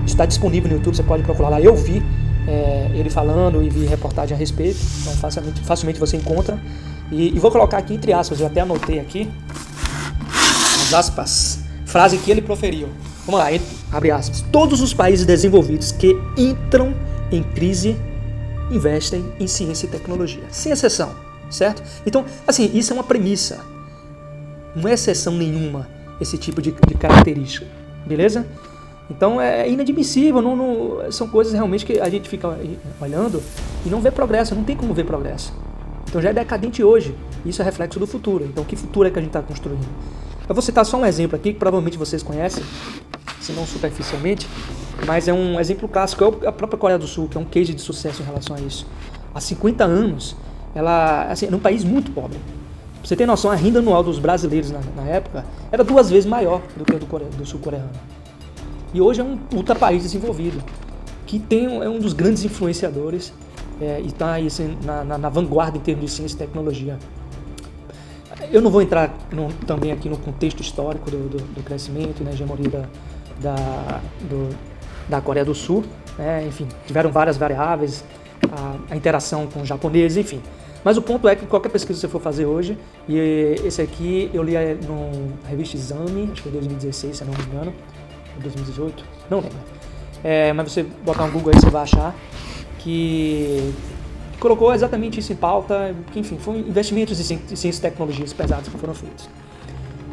Está 0.05 0.25
disponível 0.25 0.69
no 0.69 0.77
YouTube, 0.77 0.95
você 0.97 1.03
pode 1.03 1.23
procurar 1.23 1.47
lá. 1.47 1.61
Eu 1.61 1.75
vi 1.75 2.03
é, 2.47 2.91
ele 2.93 3.09
falando 3.09 3.63
e 3.63 3.69
vi 3.69 3.85
reportagem 3.85 4.35
a 4.35 4.37
respeito, 4.37 4.79
então 5.01 5.13
facilmente, 5.13 5.61
facilmente 5.61 5.99
você 5.99 6.17
encontra. 6.17 6.59
E, 7.09 7.35
e, 7.35 7.39
vou 7.39 7.51
colocar 7.51 7.77
aqui 7.77 7.93
entre 7.93 8.11
aspas, 8.11 8.41
eu 8.41 8.47
até 8.47 8.59
anotei 8.59 8.99
aqui, 8.99 9.29
as 10.81 10.93
aspas, 10.93 11.59
frase 11.85 12.17
que 12.17 12.29
ele 12.29 12.41
proferiu. 12.41 12.89
Vamos 13.27 13.41
lá, 13.41 13.47
abre 13.91 14.09
aspas. 14.09 14.41
Todos 14.53 14.79
os 14.79 14.93
países 14.93 15.25
desenvolvidos 15.25 15.91
que 15.91 16.17
entram 16.37 16.95
em 17.29 17.43
crise 17.43 17.97
investem 18.71 19.25
em 19.37 19.45
ciência 19.45 19.85
e 19.85 19.89
tecnologia, 19.89 20.43
sem 20.49 20.71
exceção, 20.71 21.13
certo? 21.49 21.83
Então, 22.05 22.23
assim, 22.47 22.71
isso 22.73 22.93
é 22.93 22.95
uma 22.95 23.03
premissa, 23.03 23.59
não 24.73 24.87
é 24.87 24.93
exceção 24.93 25.33
nenhuma 25.33 25.89
esse 26.21 26.37
tipo 26.37 26.61
de, 26.61 26.71
de 26.71 26.95
característica, 26.95 27.67
beleza? 28.05 28.47
Então 29.09 29.41
é 29.41 29.69
inadmissível, 29.69 30.41
não, 30.41 30.55
não, 30.55 31.11
são 31.11 31.27
coisas 31.27 31.53
realmente 31.53 31.85
que 31.85 31.99
a 31.99 32.09
gente 32.09 32.27
fica 32.27 32.57
olhando 32.99 33.43
e 33.85 33.89
não 33.89 34.01
vê 34.01 34.09
progresso, 34.09 34.55
não 34.55 34.63
tem 34.63 34.75
como 34.75 34.93
ver 34.93 35.05
progresso. 35.05 35.53
Então 36.07 36.21
já 36.21 36.29
é 36.29 36.33
decadente 36.33 36.83
hoje, 36.83 37.13
isso 37.45 37.61
é 37.61 37.65
reflexo 37.65 37.99
do 37.99 38.07
futuro. 38.07 38.45
Então 38.45 38.63
que 38.63 38.75
futuro 38.75 39.07
é 39.07 39.11
que 39.11 39.19
a 39.19 39.21
gente 39.21 39.29
está 39.29 39.41
construindo? 39.41 39.85
Eu 40.47 40.55
vou 40.55 40.61
citar 40.61 40.85
só 40.85 40.97
um 40.97 41.05
exemplo 41.05 41.35
aqui 41.35 41.53
que 41.53 41.59
provavelmente 41.59 41.97
vocês 41.97 42.23
conhecem, 42.23 42.63
se 43.41 43.51
não 43.51 43.65
superficialmente, 43.65 44.47
mas 45.05 45.27
é 45.27 45.33
um 45.33 45.59
exemplo 45.59 45.87
clássico, 45.87 46.23
é 46.43 46.47
a 46.47 46.51
própria 46.51 46.77
Coreia 46.77 46.99
do 46.99 47.07
Sul, 47.07 47.27
que 47.27 47.37
é 47.37 47.39
um 47.39 47.45
case 47.45 47.73
de 47.73 47.81
sucesso 47.81 48.21
em 48.21 48.25
relação 48.25 48.55
a 48.55 48.59
isso. 48.59 48.87
Há 49.33 49.39
50 49.39 49.83
anos, 49.83 50.35
ela, 50.73 51.23
assim, 51.23 51.47
num 51.47 51.59
país 51.59 51.83
muito 51.83 52.11
pobre. 52.11 52.37
Pra 52.37 53.07
você 53.07 53.15
ter 53.15 53.25
noção, 53.25 53.51
a 53.51 53.55
renda 53.55 53.79
anual 53.79 54.03
dos 54.03 54.19
brasileiros 54.19 54.71
na, 54.71 54.79
na 54.95 55.03
época 55.03 55.45
era 55.71 55.83
duas 55.83 56.09
vezes 56.09 56.25
maior 56.25 56.61
do 56.75 56.83
que 56.83 56.95
a 56.95 56.99
do, 56.99 57.37
do 57.37 57.45
sul-coreano. 57.45 57.89
E 58.93 59.01
hoje 59.01 59.21
é 59.21 59.23
um 59.23 59.37
puta 59.37 59.75
país 59.75 60.03
desenvolvido, 60.03 60.63
que 61.25 61.39
tem, 61.39 61.65
é 61.65 61.89
um 61.89 61.99
dos 61.99 62.13
grandes 62.13 62.43
influenciadores 62.43 63.33
é, 63.79 64.01
e 64.01 64.07
está 64.07 64.37
assim, 64.37 64.77
na, 64.83 65.03
na, 65.03 65.17
na, 65.17 65.29
vanguarda 65.29 65.77
em 65.77 65.81
termos 65.81 66.05
de 66.05 66.11
ciência 66.11 66.35
e 66.35 66.37
tecnologia. 66.39 66.97
Eu 68.51 68.61
não 68.61 68.71
vou 68.71 68.81
entrar 68.81 69.13
no, 69.31 69.51
também 69.65 69.91
aqui 69.91 70.09
no 70.09 70.17
contexto 70.17 70.61
histórico 70.61 71.11
do, 71.11 71.29
do, 71.29 71.37
do 71.37 71.63
crescimento 71.63 72.23
na 72.23 72.31
hegemonia 72.31 72.69
da, 72.69 72.89
da, 73.39 74.01
do, 74.21 74.49
da 75.07 75.21
Coreia 75.21 75.45
do 75.45 75.55
Sul. 75.55 75.83
Né? 76.17 76.45
Enfim, 76.47 76.67
tiveram 76.85 77.11
várias 77.11 77.37
variáveis, 77.37 78.03
a, 78.51 78.93
a 78.93 78.95
interação 78.95 79.47
com 79.47 79.61
os 79.61 79.67
japoneses, 79.67 80.17
enfim. 80.17 80.41
Mas 80.83 80.95
o 80.95 81.01
ponto 81.01 81.27
é 81.27 81.35
que 81.35 81.45
qualquer 81.45 81.69
pesquisa 81.69 81.97
que 81.97 82.01
você 82.01 82.07
for 82.07 82.21
fazer 82.21 82.45
hoje, 82.45 82.77
e 83.09 83.55
esse 83.65 83.81
aqui 83.81 84.29
eu 84.33 84.41
li 84.41 84.53
no 84.87 85.33
revista 85.47 85.75
Exame, 85.75 86.29
acho 86.31 86.35
que 86.35 86.41
foi 86.43 86.51
2016, 86.51 87.17
se 87.17 87.25
não 87.25 87.33
me 87.33 87.43
engano, 87.43 87.73
2018, 88.39 89.03
não 89.29 89.39
lembro. 89.39 89.57
É, 90.23 90.53
mas 90.53 90.71
você 90.71 90.83
botar 90.83 91.25
um 91.25 91.31
Google 91.31 91.53
aí, 91.53 91.59
você 91.59 91.69
vai 91.69 91.83
achar 91.83 92.15
que 92.79 93.73
colocou 94.39 94.73
exatamente 94.73 95.19
isso 95.19 95.33
em 95.33 95.35
pauta, 95.35 95.95
enfim, 96.15 96.37
foram 96.37 96.59
investimentos 96.59 97.19
em 97.19 97.23
ciências 97.23 97.77
e 97.77 97.81
tecnologias 97.81 98.31
pesados 98.31 98.69
que 98.69 98.77
foram 98.77 98.93
feitos. 98.93 99.29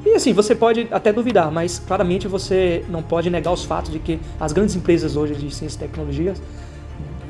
E 0.05 0.15
assim, 0.15 0.33
você 0.33 0.55
pode 0.55 0.87
até 0.91 1.13
duvidar, 1.13 1.51
mas 1.51 1.79
claramente 1.79 2.29
você 2.29 2.85
não 2.89 3.03
pode 3.03 3.31
negar 3.31 3.53
os 3.53 3.65
fatos 3.65 3.91
de 3.91 3.99
que 3.99 4.21
as 4.39 4.53
grandes 4.53 4.77
empresas 4.77 5.17
hoje 5.17 5.35
de 5.35 5.43
ciências 5.55 5.75
e 5.75 5.79
tecnologias 5.79 6.41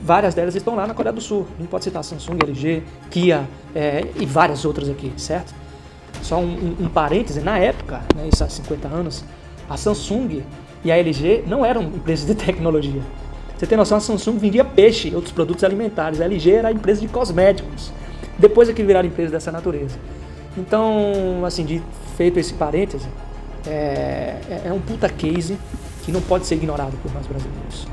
várias 0.04 0.34
delas 0.34 0.54
estão 0.54 0.76
lá 0.76 0.86
na 0.86 0.92
Coreia 0.92 1.14
do 1.14 1.20
Sul. 1.20 1.46
A 1.56 1.62
gente 1.62 1.70
pode 1.70 1.84
citar 1.84 2.04
Samsung, 2.04 2.36
LG, 2.42 2.82
Kia 3.10 3.48
é, 3.74 4.04
e 4.16 4.26
várias 4.26 4.66
outras 4.66 4.90
aqui, 4.90 5.10
certo? 5.16 5.54
Só 6.20 6.38
um, 6.38 6.76
um, 6.80 6.84
um 6.84 6.88
parêntese, 6.88 7.40
na 7.40 7.58
época, 7.58 8.02
né, 8.14 8.28
isso 8.30 8.44
há 8.44 8.48
50 8.48 8.86
anos, 8.86 9.24
a 9.68 9.78
Samsung 9.78 10.42
e 10.84 10.92
a 10.92 10.98
LG 10.98 11.44
não 11.46 11.64
eram 11.64 11.82
empresas 11.82 12.26
de 12.26 12.34
tecnologia. 12.34 13.00
Você 13.56 13.66
tem 13.66 13.78
noção, 13.78 13.96
a 13.96 14.00
Samsung 14.00 14.36
vendia 14.36 14.64
peixe 14.64 15.08
e 15.08 15.14
outros 15.14 15.32
produtos 15.32 15.64
alimentares. 15.64 16.20
A 16.20 16.24
LG 16.24 16.50
era 16.50 16.70
empresa 16.70 17.00
de 17.00 17.08
cosméticos. 17.08 17.90
Depois 18.38 18.68
é 18.68 18.74
que 18.74 18.82
viraram 18.82 19.08
empresas 19.08 19.32
dessa 19.32 19.50
natureza. 19.50 19.96
Então, 20.56 21.44
assim, 21.44 21.64
de 21.64 21.82
feito 22.16 22.38
esse 22.38 22.54
parêntese, 22.54 23.08
é, 23.66 24.36
é, 24.48 24.62
é 24.66 24.72
um 24.72 24.80
puta 24.80 25.08
case 25.08 25.58
que 26.04 26.12
não 26.12 26.20
pode 26.20 26.46
ser 26.46 26.56
ignorado 26.56 26.96
por 27.02 27.12
nós 27.12 27.26
brasileiros. 27.26 27.86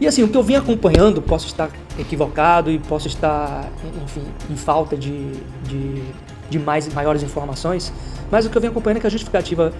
E 0.00 0.06
assim, 0.06 0.22
o 0.22 0.28
que 0.28 0.36
eu 0.36 0.42
vim 0.42 0.54
acompanhando, 0.54 1.20
posso 1.20 1.46
estar 1.46 1.70
equivocado 1.98 2.70
e 2.70 2.78
posso 2.78 3.06
estar, 3.06 3.70
enfim, 4.02 4.24
em 4.48 4.56
falta 4.56 4.96
de, 4.96 5.30
de, 5.64 6.02
de 6.48 6.58
mais, 6.58 6.92
maiores 6.92 7.22
informações, 7.22 7.92
mas 8.30 8.46
o 8.46 8.50
que 8.50 8.56
eu 8.56 8.62
vim 8.62 8.68
acompanhando 8.68 8.96
é 8.96 9.00
que 9.00 9.06
a 9.06 9.10
justificativa 9.10 9.72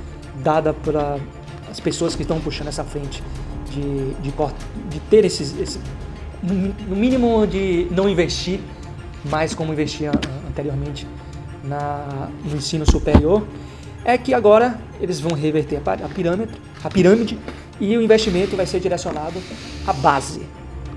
dada 0.43 0.75
pelas 0.75 1.81
pessoas 1.83 2.15
que 2.15 2.23
estão 2.23 2.39
puxando 2.39 2.69
essa 2.69 2.85
frente 2.85 3.23
de, 3.71 4.13
de, 4.15 4.33
de 4.91 5.01
ter 5.09 5.25
esses, 5.25 5.59
esse, 5.59 5.81
no 6.43 6.97
mínimo 6.97 7.47
de 7.47 7.89
não 7.91 8.07
investir 8.07 8.61
mais 9.25 9.55
como 9.55 9.73
investia 9.73 10.13
anteriormente 10.49 11.07
na, 11.65 12.29
no 12.45 12.57
ensino 12.57 12.91
superior, 12.91 13.47
é 14.05 14.17
que 14.17 14.33
agora 14.33 14.79
eles 15.01 15.21
vão 15.21 15.33
reverter 15.33 15.81
a 15.85 16.09
pirâmide, 16.09 16.53
a 16.83 16.89
pirâmide 16.89 17.39
e 17.79 17.97
o 17.97 18.03
investimento 18.03 18.57
vai 18.57 18.67
ser 18.67 18.81
direcionado 18.81 19.41
à 19.87 19.93
base 19.93 20.43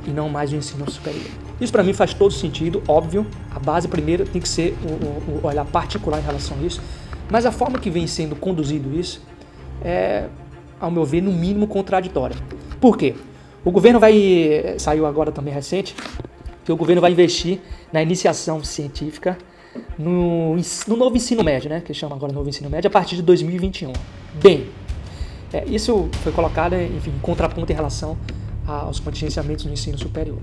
e 0.05 0.09
não 0.09 0.29
mais 0.29 0.51
o 0.51 0.55
ensino 0.55 0.89
superior. 0.89 1.27
Isso 1.59 1.71
para 1.71 1.83
mim 1.83 1.93
faz 1.93 2.13
todo 2.13 2.33
sentido, 2.33 2.81
óbvio. 2.87 3.25
A 3.51 3.59
base 3.59 3.87
primeiro 3.87 4.25
tem 4.25 4.41
que 4.41 4.49
ser 4.49 4.75
o, 4.83 5.31
o, 5.31 5.41
o 5.43 5.47
olhar 5.47 5.65
particular 5.65 6.19
em 6.19 6.23
relação 6.23 6.57
a 6.57 6.65
isso, 6.65 6.81
mas 7.29 7.45
a 7.45 7.51
forma 7.51 7.79
que 7.79 7.89
vem 7.89 8.07
sendo 8.07 8.35
conduzido 8.35 8.97
isso 8.97 9.21
é, 9.81 10.27
ao 10.79 10.91
meu 10.91 11.05
ver, 11.05 11.21
no 11.21 11.31
mínimo 11.31 11.67
contraditória. 11.67 12.35
Por 12.81 12.97
quê? 12.97 13.15
O 13.63 13.71
governo 13.71 13.99
vai 13.99 14.75
saiu 14.77 15.05
agora 15.05 15.31
também 15.31 15.53
recente 15.53 15.95
que 16.65 16.71
o 16.71 16.75
governo 16.75 17.01
vai 17.01 17.11
investir 17.11 17.59
na 17.91 18.01
iniciação 18.01 18.63
científica 18.63 19.37
no, 19.97 20.55
no 20.87 20.97
novo 20.97 21.15
ensino 21.15 21.43
médio, 21.43 21.69
né? 21.69 21.81
Que 21.81 21.93
chama 21.93 22.15
agora 22.15 22.31
novo 22.33 22.49
ensino 22.49 22.69
médio 22.69 22.87
a 22.87 22.91
partir 22.91 23.15
de 23.15 23.21
2021. 23.21 23.93
Bem, 24.41 24.67
é, 25.51 25.63
isso 25.65 26.09
foi 26.23 26.31
colocado, 26.31 26.75
enfim, 26.75 27.11
em 27.11 27.19
contraponto 27.19 27.71
em 27.71 27.75
relação 27.75 28.17
aos 28.65 28.99
contingenciamentos 28.99 29.65
no 29.65 29.73
ensino 29.73 29.97
superior. 29.97 30.39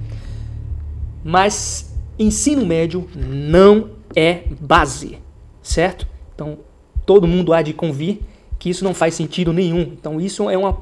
Mas 1.25 1.94
ensino 2.18 2.64
médio 2.64 3.08
não 3.14 3.90
é 4.14 4.44
base, 4.60 5.18
certo? 5.62 6.06
Então, 6.34 6.58
todo 7.04 7.26
mundo 7.26 7.52
há 7.52 7.62
de 7.62 7.72
convir 7.72 8.20
que 8.58 8.70
isso 8.70 8.84
não 8.84 8.94
faz 8.94 9.14
sentido 9.14 9.52
nenhum. 9.52 9.80
Então, 9.80 10.20
isso 10.20 10.49
é 10.49 10.56
uma 10.56 10.78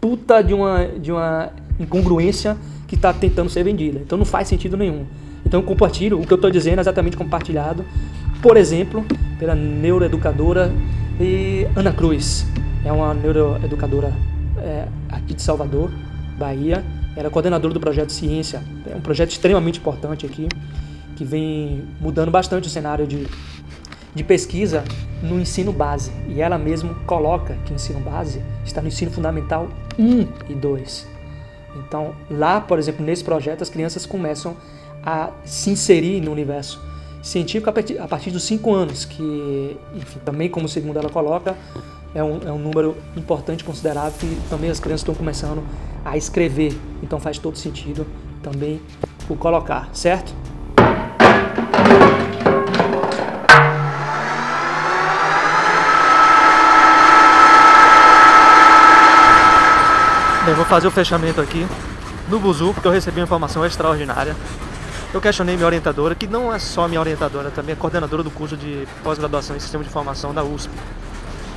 puta 0.00 0.42
de 0.42 0.54
uma, 0.54 0.86
de 0.86 1.12
uma 1.12 1.52
incongruência 1.78 2.56
que 2.86 2.94
está 2.94 3.12
tentando 3.12 3.50
ser 3.50 3.62
vendida. 3.62 3.98
Então, 3.98 4.16
não 4.16 4.24
faz 4.24 4.48
sentido 4.48 4.76
nenhum. 4.76 5.04
Então, 5.44 5.60
eu 5.60 5.64
compartilho 5.64 6.20
o 6.20 6.26
que 6.26 6.32
eu 6.32 6.36
estou 6.36 6.50
dizendo 6.50 6.80
exatamente 6.80 7.16
compartilhado, 7.16 7.84
por 8.42 8.56
exemplo, 8.56 9.04
pela 9.38 9.54
neuroeducadora 9.54 10.72
Ana 11.76 11.92
Cruz 11.92 12.46
é 12.82 12.90
uma 12.90 13.12
neuroeducadora 13.12 14.10
é, 14.56 14.86
aqui 15.10 15.34
de 15.34 15.42
Salvador, 15.42 15.90
Bahia. 16.38 16.82
Ela 17.14 17.26
é 17.26 17.30
coordenadora 17.30 17.74
do 17.74 17.80
projeto 17.80 18.10
Ciência, 18.10 18.62
é 18.90 18.96
um 18.96 19.02
projeto 19.02 19.30
extremamente 19.30 19.78
importante 19.78 20.24
aqui, 20.24 20.48
que 21.16 21.24
vem 21.24 21.84
mudando 22.00 22.30
bastante 22.30 22.68
o 22.68 22.70
cenário 22.70 23.06
de, 23.06 23.26
de 24.14 24.24
pesquisa 24.24 24.82
no 25.22 25.38
ensino 25.38 25.72
base. 25.72 26.10
E 26.26 26.40
ela 26.40 26.56
mesma 26.56 26.94
coloca 27.06 27.54
que 27.66 27.72
o 27.72 27.74
ensino 27.74 28.00
base 28.00 28.42
está 28.64 28.80
no 28.80 28.88
ensino 28.88 29.10
fundamental 29.10 29.68
1 29.98 30.26
e 30.48 30.54
2. 30.54 31.06
Então, 31.76 32.14
lá, 32.30 32.62
por 32.62 32.78
exemplo, 32.78 33.04
nesse 33.04 33.22
projeto, 33.22 33.60
as 33.60 33.68
crianças 33.68 34.06
começam 34.06 34.56
se 35.44 35.70
inserir 35.70 36.20
no 36.20 36.30
universo 36.30 36.80
científico 37.22 37.68
a 37.68 37.72
partir, 37.72 37.98
a 37.98 38.30
dos 38.30 38.44
5 38.44 38.74
anos, 38.74 39.04
que, 39.04 39.76
enfim, 39.94 40.18
também 40.24 40.48
como 40.48 40.68
segundo 40.68 40.98
ela 40.98 41.10
coloca, 41.10 41.56
é 42.14 42.22
um, 42.22 42.40
é 42.46 42.52
um 42.52 42.58
número 42.58 42.96
importante, 43.16 43.62
considerável, 43.62 44.12
que 44.18 44.38
também 44.48 44.70
as 44.70 44.80
crianças 44.80 45.02
estão 45.02 45.14
começando 45.14 45.62
a 46.04 46.16
escrever. 46.16 46.76
Então 47.02 47.20
faz 47.20 47.38
todo 47.38 47.56
sentido 47.56 48.06
também 48.42 48.80
o 49.28 49.36
colocar, 49.36 49.88
certo? 49.92 50.34
Bem, 60.44 60.54
vou 60.54 60.64
fazer 60.64 60.88
o 60.88 60.90
fechamento 60.90 61.40
aqui 61.40 61.66
no 62.28 62.40
Buzu, 62.40 62.72
porque 62.72 62.88
eu 62.88 62.92
recebi 62.92 63.20
uma 63.20 63.24
informação 63.24 63.64
extraordinária. 63.64 64.34
Eu 65.12 65.20
questionei 65.20 65.56
minha 65.56 65.66
orientadora, 65.66 66.14
que 66.14 66.26
não 66.26 66.54
é 66.54 66.58
só 66.58 66.86
minha 66.86 67.00
orientadora, 67.00 67.50
também 67.50 67.72
é 67.72 67.76
coordenadora 67.76 68.22
do 68.22 68.30
curso 68.30 68.56
de 68.56 68.86
pós-graduação 69.02 69.56
em 69.56 69.60
Sistema 69.60 69.82
de 69.82 69.90
Informação 69.90 70.32
da 70.32 70.44
USP 70.44 70.70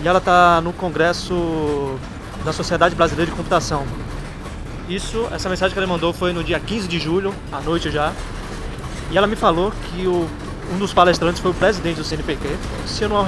e 0.03 0.07
ela 0.07 0.19
está 0.19 0.59
no 0.61 0.73
congresso 0.73 1.97
da 2.43 2.51
Sociedade 2.51 2.93
Brasileira 2.93 3.31
de 3.31 3.37
Computação. 3.37 3.85
Isso, 4.89 5.27
essa 5.31 5.47
mensagem 5.47 5.73
que 5.73 5.79
ela 5.79 5.87
mandou 5.87 6.11
foi 6.11 6.33
no 6.33 6.43
dia 6.43 6.59
15 6.59 6.87
de 6.87 6.99
julho, 6.99 7.33
à 7.51 7.61
noite 7.61 7.89
já. 7.89 8.11
E 9.11 9.17
ela 9.17 9.27
me 9.27 9.35
falou 9.35 9.71
que 9.71 10.05
o, 10.05 10.27
um 10.73 10.77
dos 10.77 10.93
palestrantes 10.93 11.41
foi 11.41 11.51
o 11.51 11.53
presidente 11.53 11.97
do 11.97 12.03
CNPq. 12.03 12.57
Se 12.85 13.07
não, 13.07 13.25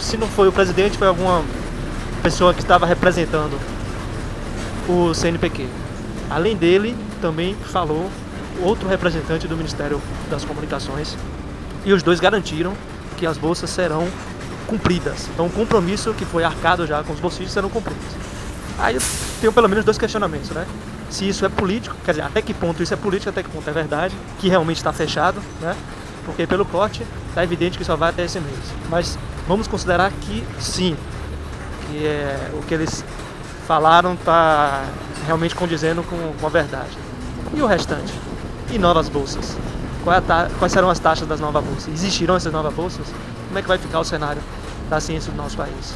se 0.00 0.16
não 0.16 0.28
foi 0.28 0.48
o 0.48 0.52
presidente, 0.52 0.96
foi 0.96 1.08
alguma 1.08 1.44
pessoa 2.22 2.54
que 2.54 2.60
estava 2.60 2.86
representando 2.86 3.58
o 4.88 5.12
CNPq. 5.12 5.66
Além 6.30 6.56
dele, 6.56 6.96
também 7.20 7.54
falou 7.54 8.10
outro 8.62 8.88
representante 8.88 9.46
do 9.46 9.56
Ministério 9.56 10.00
das 10.30 10.44
Comunicações. 10.44 11.16
E 11.84 11.92
os 11.92 12.02
dois 12.02 12.20
garantiram 12.20 12.74
que 13.16 13.26
as 13.26 13.38
bolsas 13.38 13.70
serão 13.70 14.08
cumpridas. 14.66 15.28
Então 15.32 15.46
o 15.46 15.50
compromisso 15.50 16.12
que 16.14 16.24
foi 16.24 16.44
arcado 16.44 16.86
já 16.86 17.02
com 17.02 17.12
os 17.12 17.20
bolsistas 17.20 17.52
serão 17.52 17.68
cumpridos. 17.68 18.04
Aí 18.78 18.94
eu 18.94 19.02
tenho 19.40 19.52
pelo 19.52 19.68
menos 19.68 19.84
dois 19.84 19.98
questionamentos, 19.98 20.50
né? 20.50 20.66
Se 21.10 21.26
isso 21.26 21.44
é 21.44 21.48
político, 21.48 21.96
quer 22.04 22.12
dizer, 22.12 22.22
até 22.22 22.42
que 22.42 22.52
ponto 22.52 22.82
isso 22.82 22.92
é 22.92 22.96
político, 22.96 23.30
até 23.30 23.42
que 23.42 23.48
ponto 23.48 23.68
é 23.68 23.72
verdade, 23.72 24.14
que 24.38 24.48
realmente 24.48 24.76
está 24.76 24.92
fechado, 24.92 25.40
né? 25.60 25.74
Porque 26.24 26.46
pelo 26.46 26.64
corte 26.66 27.04
está 27.28 27.42
evidente 27.42 27.78
que 27.78 27.84
só 27.84 27.96
vai 27.96 28.10
até 28.10 28.24
esse 28.24 28.38
mês. 28.38 28.58
Mas 28.90 29.18
vamos 29.48 29.66
considerar 29.66 30.12
que 30.20 30.44
sim, 30.60 30.96
que 31.86 32.04
é, 32.06 32.50
o 32.52 32.62
que 32.62 32.74
eles 32.74 33.02
falaram 33.66 34.14
está 34.14 34.84
realmente 35.26 35.54
condizendo 35.54 36.02
com, 36.02 36.34
com 36.38 36.46
a 36.46 36.50
verdade. 36.50 36.96
E 37.54 37.62
o 37.62 37.66
restante? 37.66 38.12
E 38.70 38.78
novas 38.78 39.08
bolsas? 39.08 39.56
É 40.06 40.58
quais 40.58 40.72
serão 40.72 40.88
as 40.88 40.98
taxas 40.98 41.28
das 41.28 41.40
novas 41.40 41.62
bolsas? 41.64 41.92
Existirão 41.92 42.36
essas 42.36 42.52
novas 42.52 42.72
bolsas? 42.72 43.06
Como 43.46 43.58
é 43.58 43.62
que 43.62 43.68
vai 43.68 43.78
ficar 43.78 44.00
o 44.00 44.04
cenário 44.04 44.40
da 44.88 45.00
ciência 45.00 45.30
do 45.30 45.36
nosso 45.36 45.56
país. 45.56 45.94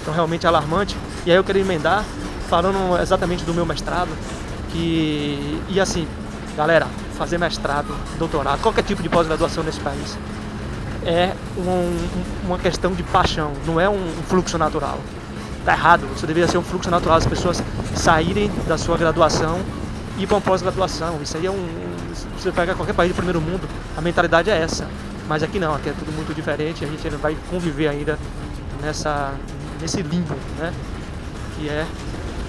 Então 0.00 0.12
realmente 0.12 0.44
é 0.44 0.48
alarmante. 0.48 0.96
E 1.24 1.30
aí 1.30 1.36
eu 1.36 1.44
queria 1.44 1.62
emendar 1.62 2.04
falando 2.48 3.00
exatamente 3.00 3.44
do 3.44 3.54
meu 3.54 3.66
mestrado, 3.66 4.10
que 4.70 5.60
e 5.68 5.80
assim, 5.80 6.06
galera, 6.56 6.86
fazer 7.16 7.38
mestrado, 7.38 7.94
doutorado, 8.18 8.60
qualquer 8.60 8.82
tipo 8.82 9.02
de 9.02 9.08
pós-graduação 9.08 9.62
nesse 9.62 9.80
país 9.80 10.16
é 11.04 11.32
um, 11.56 12.46
uma 12.46 12.58
questão 12.58 12.92
de 12.92 13.02
paixão, 13.02 13.52
não 13.66 13.80
é 13.80 13.88
um 13.88 14.12
fluxo 14.26 14.58
natural. 14.58 14.98
Tá 15.64 15.72
errado. 15.72 16.06
Isso 16.14 16.26
deveria 16.26 16.48
ser 16.48 16.58
um 16.58 16.62
fluxo 16.62 16.90
natural, 16.90 17.18
as 17.18 17.26
pessoas 17.26 17.62
saírem 17.94 18.50
da 18.66 18.78
sua 18.78 18.96
graduação 18.96 19.60
ir 20.18 20.26
para 20.26 20.36
uma 20.36 20.40
pós-graduação. 20.40 21.20
Isso 21.22 21.36
aí 21.36 21.46
é 21.46 21.50
um. 21.50 21.68
Você 22.36 22.52
pega 22.52 22.74
qualquer 22.74 22.94
país 22.94 23.12
do 23.12 23.14
primeiro 23.14 23.40
mundo, 23.40 23.66
a 23.96 24.00
mentalidade 24.00 24.50
é 24.50 24.58
essa. 24.58 24.86
Mas 25.28 25.42
aqui 25.42 25.58
não, 25.58 25.74
aqui 25.74 25.90
é 25.90 25.92
tudo 25.92 26.10
muito 26.12 26.34
diferente, 26.34 26.84
a 26.84 26.88
gente 26.88 27.06
ainda 27.06 27.18
vai 27.18 27.36
conviver 27.50 27.88
ainda 27.88 28.18
nessa, 28.82 29.32
nesse 29.80 30.02
limbo, 30.02 30.34
né? 30.58 30.72
Que 31.56 31.68
é 31.68 31.86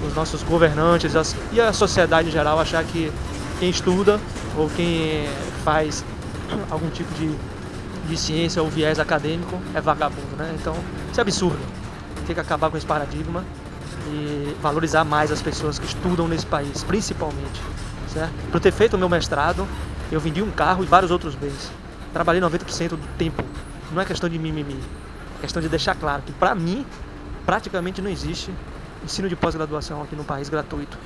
os 0.05 0.15
nossos 0.15 0.41
governantes 0.43 1.13
as, 1.15 1.35
e 1.51 1.59
a 1.59 1.73
sociedade 1.73 2.29
em 2.29 2.31
geral 2.31 2.57
achar 2.57 2.83
que 2.85 3.11
quem 3.59 3.69
estuda 3.69 4.17
ou 4.57 4.69
quem 4.69 5.27
faz 5.65 6.05
algum 6.71 6.89
tipo 6.89 7.13
de, 7.15 7.29
de 8.07 8.17
ciência 8.17 8.63
ou 8.63 8.69
viés 8.69 8.97
acadêmico 8.97 9.59
é 9.75 9.81
vagabundo, 9.81 10.37
né? 10.37 10.55
Então, 10.59 10.73
isso 11.11 11.19
é 11.19 11.21
absurdo. 11.21 11.59
Tem 12.25 12.33
que 12.33 12.39
acabar 12.39 12.69
com 12.69 12.77
esse 12.77 12.85
paradigma 12.85 13.43
e 14.11 14.55
valorizar 14.61 15.03
mais 15.03 15.31
as 15.31 15.41
pessoas 15.41 15.79
que 15.79 15.85
estudam 15.85 16.27
nesse 16.27 16.45
país, 16.45 16.83
principalmente, 16.83 17.61
certo? 18.13 18.33
Por 18.51 18.59
ter 18.59 18.71
feito 18.71 18.95
o 18.95 18.99
meu 18.99 19.09
mestrado, 19.09 19.67
eu 20.11 20.19
vendi 20.19 20.41
um 20.41 20.51
carro 20.51 20.83
e 20.83 20.87
vários 20.87 21.11
outros 21.11 21.35
bens 21.35 21.71
trabalhei 22.13 22.41
90% 22.41 22.89
do 22.89 23.17
tempo. 23.17 23.43
Não 23.91 24.01
é 24.01 24.05
questão 24.05 24.29
de 24.29 24.37
mimimi. 24.37 24.79
É 25.37 25.41
questão 25.41 25.61
de 25.61 25.69
deixar 25.69 25.95
claro 25.95 26.21
que, 26.21 26.31
para 26.31 26.53
mim, 26.53 26.85
praticamente 27.45 28.01
não 28.01 28.09
existe 28.09 28.53
ensino 29.03 29.29
de 29.29 29.35
pós-graduação 29.35 30.01
aqui 30.01 30.15
no 30.15 30.23
país 30.23 30.49
gratuito. 30.49 30.97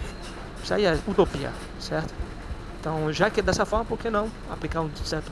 Isso 0.63 0.73
aí 0.73 0.85
é 0.85 0.97
utopia, 1.07 1.51
certo? 1.79 2.13
Então, 2.79 3.11
já 3.13 3.29
que 3.29 3.39
é 3.39 3.43
dessa 3.43 3.65
forma, 3.65 3.85
por 3.85 3.97
que 3.97 4.09
não 4.09 4.29
aplicar 4.51 4.81
um 4.81 4.89
certo, 5.05 5.31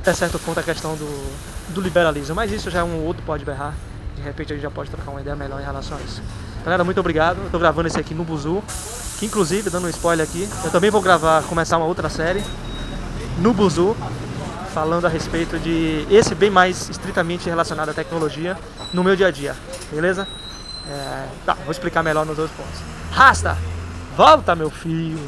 até 0.00 0.12
certo 0.12 0.38
ponto 0.38 0.60
a 0.60 0.62
questão 0.62 0.94
do, 0.96 1.74
do 1.74 1.80
liberalismo? 1.80 2.34
Mas 2.34 2.52
isso 2.52 2.70
já 2.70 2.80
é 2.80 2.84
um 2.84 3.04
outro 3.04 3.22
pode 3.24 3.44
berrar. 3.44 3.74
De 4.16 4.22
repente 4.22 4.52
a 4.52 4.56
gente 4.56 4.62
já 4.62 4.70
pode 4.70 4.90
trocar 4.90 5.10
uma 5.10 5.20
ideia 5.20 5.36
melhor 5.36 5.60
em 5.60 5.64
relação 5.64 5.96
a 5.96 6.00
isso. 6.00 6.22
Galera, 6.64 6.84
muito 6.84 7.00
obrigado. 7.00 7.38
Eu 7.38 7.50
tô 7.50 7.58
gravando 7.58 7.88
esse 7.88 7.98
aqui 7.98 8.14
no 8.14 8.24
Buzu. 8.24 8.62
Que 9.18 9.26
inclusive, 9.26 9.68
dando 9.68 9.86
um 9.86 9.90
spoiler 9.90 10.24
aqui, 10.24 10.48
eu 10.64 10.70
também 10.70 10.90
vou 10.90 11.02
gravar, 11.02 11.42
começar 11.42 11.76
uma 11.76 11.86
outra 11.86 12.08
série 12.08 12.42
no 13.38 13.52
Buzu 13.52 13.96
falando 14.72 15.06
a 15.06 15.08
respeito 15.08 15.58
de 15.58 16.06
esse 16.08 16.36
bem 16.36 16.50
mais 16.50 16.88
estritamente 16.88 17.48
relacionado 17.48 17.88
à 17.88 17.92
tecnologia 17.92 18.56
no 18.92 19.02
meu 19.02 19.16
dia 19.16 19.26
a 19.26 19.30
dia, 19.32 19.56
beleza? 19.90 20.28
É, 20.88 21.26
tá, 21.44 21.54
vou 21.54 21.72
explicar 21.72 22.02
melhor 22.02 22.24
nos 22.24 22.38
outros 22.38 22.56
pontos. 22.56 22.80
Rasta! 23.10 23.56
Volta, 24.16 24.54
meu 24.54 24.70
filho! 24.70 25.18